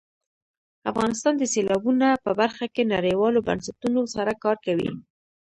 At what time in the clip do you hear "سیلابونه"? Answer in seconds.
1.53-2.07